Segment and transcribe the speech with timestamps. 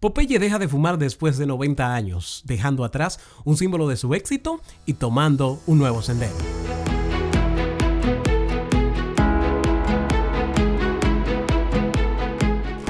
[0.00, 4.60] Popeye deja de fumar después de 90 años, dejando atrás un símbolo de su éxito
[4.86, 6.36] y tomando un nuevo sendero.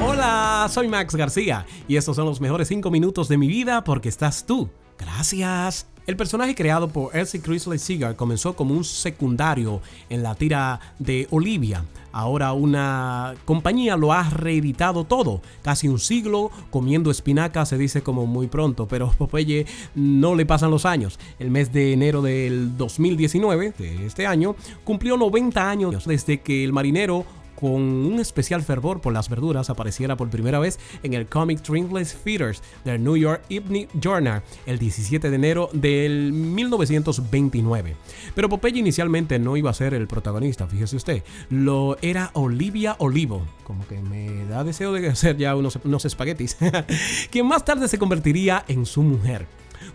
[0.03, 4.11] Hola, soy Max García y estos son los mejores 5 minutos de mi vida porque
[4.11, 4.69] estás tú.
[4.99, 5.87] Gracias.
[6.09, 11.27] El personaje creado por Elsie Chrisley Seager comenzó como un secundario en la tira de
[11.31, 11.85] Olivia.
[12.13, 18.25] Ahora una compañía lo ha reeditado todo, casi un siglo comiendo espinaca se dice como
[18.25, 21.19] muy pronto, pero Popeye no le pasan los años.
[21.39, 26.73] El mes de enero del 2019, de este año, cumplió 90 años desde que el
[26.73, 27.27] marinero
[27.59, 32.15] con un especial fervor por las verduras, apareciera por primera vez en el Comic Drinkless
[32.15, 37.97] Feeders del New York Evening Journal el 17 de enero del 1929.
[38.35, 43.43] Pero Popeye inicialmente no iba a ser el protagonista, fíjese usted, lo era Olivia Olivo,
[43.65, 46.57] como que me da deseo de hacer ya unos, unos espaguetis,
[47.31, 49.47] quien más tarde se convertiría en su mujer.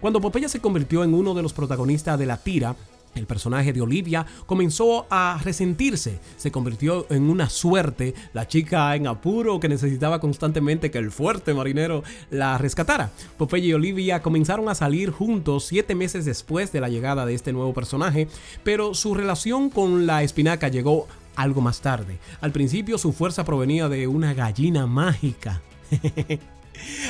[0.02, 2.76] Cuando Popeye se convirtió en uno de los protagonistas de la tira,
[3.16, 9.08] el personaje de Olivia comenzó a resentirse, se convirtió en una suerte, la chica en
[9.08, 13.12] apuro que necesitaba constantemente que el fuerte marinero la rescatara.
[13.38, 17.54] Popeye y Olivia comenzaron a salir juntos siete meses después de la llegada de este
[17.54, 18.28] nuevo personaje,
[18.64, 22.20] pero su relación con la espinaca llegó algo más tarde.
[22.42, 25.62] Al principio su fuerza provenía de una gallina mágica.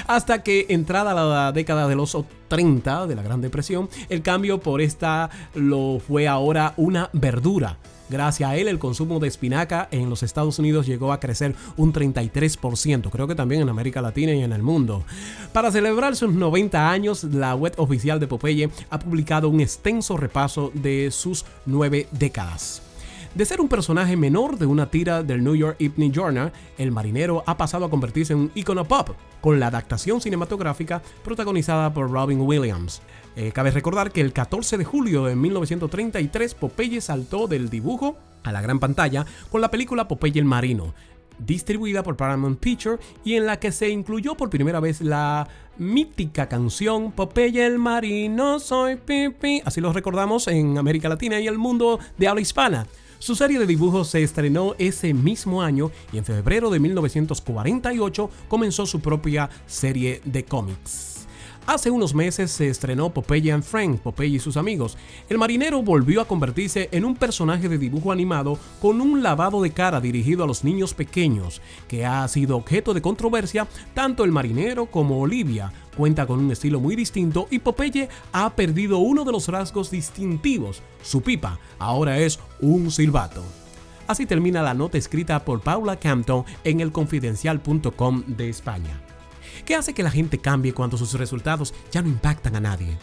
[0.08, 4.82] Hasta que entrada la década de los 30 de la Gran Depresión, el cambio por
[4.82, 7.78] esta lo fue ahora una verdura.
[8.10, 11.94] Gracias a él, el consumo de espinaca en los Estados Unidos llegó a crecer un
[11.94, 15.04] 33%, creo que también en América Latina y en el mundo.
[15.52, 20.72] Para celebrar sus 90 años, la web oficial de Popeye ha publicado un extenso repaso
[20.76, 22.84] de sus nueve décadas.
[23.36, 27.44] De ser un personaje menor de una tira del New York Evening Journal, el marinero
[27.48, 29.10] ha pasado a convertirse en un icono pop,
[29.42, 33.02] con la adaptación cinematográfica protagonizada por Robin Williams.
[33.36, 38.52] Eh, cabe recordar que el 14 de julio de 1933 Popeye saltó del dibujo a
[38.52, 40.94] la gran pantalla con la película Popeye el Marino,
[41.40, 45.48] distribuida por Paramount Pictures y en la que se incluyó por primera vez la
[45.80, 49.64] mítica canción Popeye el Marino, soy pipi.
[49.66, 52.86] Así lo recordamos en América Latina y el mundo de habla hispana.
[53.24, 58.86] Su serie de dibujos se estrenó ese mismo año y en febrero de 1948 comenzó
[58.86, 61.23] su propia serie de cómics.
[61.66, 64.98] Hace unos meses se estrenó Popeye and Frank, Popeye y sus amigos.
[65.30, 69.72] El marinero volvió a convertirse en un personaje de dibujo animado con un lavado de
[69.72, 74.88] cara dirigido a los niños pequeños, que ha sido objeto de controversia tanto el marinero
[74.88, 79.48] como Olivia, cuenta con un estilo muy distinto y Popeye ha perdido uno de los
[79.48, 83.42] rasgos distintivos, su pipa, ahora es un silbato.
[84.06, 89.13] Así termina la nota escrita por Paula Campton en elconfidencial.com de España.
[89.66, 92.98] ¿Qué hace que la gente cambie cuando sus resultados ya no impactan a nadie?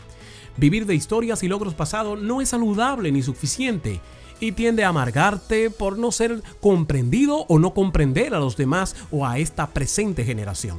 [0.56, 4.00] Vivir de historias y logros pasados no es saludable ni suficiente
[4.41, 9.27] y tiende a amargarte por no ser comprendido o no comprender a los demás o
[9.27, 10.78] a esta presente generación.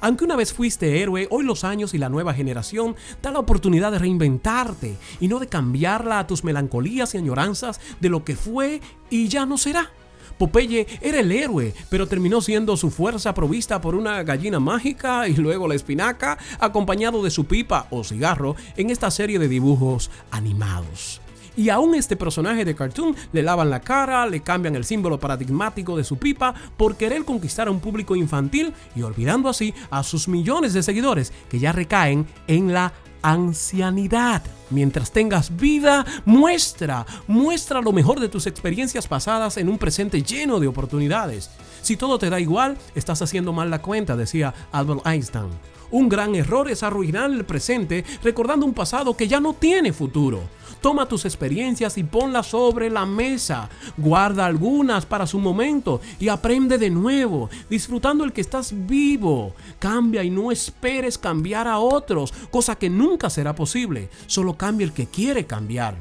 [0.00, 3.92] Aunque una vez fuiste héroe, hoy los años y la nueva generación dan la oportunidad
[3.92, 8.80] de reinventarte y no de cambiarla a tus melancolías y añoranzas de lo que fue
[9.10, 9.90] y ya no será.
[10.38, 15.34] Popeye era el héroe, pero terminó siendo su fuerza provista por una gallina mágica y
[15.34, 21.23] luego la espinaca, acompañado de su pipa o cigarro en esta serie de dibujos animados.
[21.56, 25.96] Y aún este personaje de cartoon le lavan la cara, le cambian el símbolo paradigmático
[25.96, 30.28] de su pipa por querer conquistar a un público infantil y olvidando así a sus
[30.28, 32.92] millones de seguidores que ya recaen en la
[33.24, 34.42] ancianidad.
[34.70, 40.60] Mientras tengas vida, muestra, muestra lo mejor de tus experiencias pasadas en un presente lleno
[40.60, 41.50] de oportunidades.
[41.80, 45.48] Si todo te da igual, estás haciendo mal la cuenta, decía Albert Einstein.
[45.90, 50.42] Un gran error es arruinar el presente recordando un pasado que ya no tiene futuro.
[50.84, 53.70] Toma tus experiencias y ponlas sobre la mesa.
[53.96, 59.54] Guarda algunas para su momento y aprende de nuevo, disfrutando el que estás vivo.
[59.78, 64.10] Cambia y no esperes cambiar a otros, cosa que nunca será posible.
[64.26, 65.96] Solo cambia el que quiere cambiar.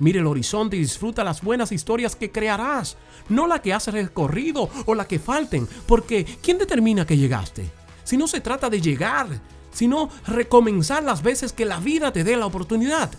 [0.00, 2.98] Mire el horizonte y disfruta las buenas historias que crearás,
[3.30, 7.70] no la que has recorrido o la que falten, porque ¿quién determina que llegaste?
[8.04, 9.28] Si no se trata de llegar,
[9.72, 13.10] sino recomenzar las veces que la vida te dé la oportunidad.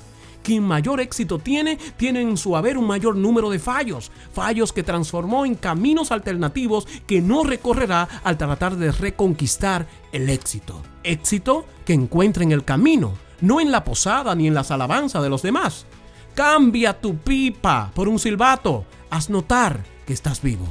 [0.47, 4.81] Quien mayor éxito tiene, tiene en su haber un mayor número de fallos, fallos que
[4.81, 10.81] transformó en caminos alternativos que no recorrerá al tratar de reconquistar el éxito.
[11.03, 15.29] Éxito que encuentra en el camino, no en la posada ni en las alabanzas de
[15.29, 15.85] los demás.
[16.33, 18.85] Cambia tu pipa por un silbato.
[19.09, 20.65] Haz notar que estás vivo.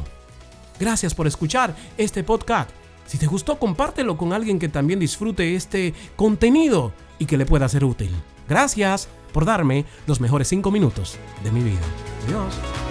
[0.80, 2.70] Gracias por escuchar este podcast
[3.04, 7.68] Si te gustó, compártelo con alguien que también disfrute este contenido y que le pueda
[7.68, 8.12] ser útil.
[8.48, 11.82] Gracias por darme los mejores 5 minutos de mi vida.
[12.26, 12.85] Adiós.